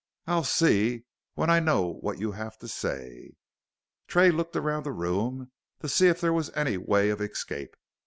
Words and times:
"I'll 0.25 0.43
see, 0.43 1.03
when 1.35 1.51
I 1.51 1.59
know 1.59 1.85
what 2.01 2.17
you 2.17 2.31
have 2.31 2.57
to 2.57 2.67
say." 2.67 3.35
Tray 4.07 4.31
looked 4.31 4.55
round 4.55 4.83
the 4.83 4.91
room 4.91 5.51
to 5.81 5.87
see 5.87 6.07
if 6.07 6.19
there 6.19 6.33
was 6.33 6.49
any 6.55 6.75
way 6.75 7.11
of 7.11 7.21
escape. 7.21 7.77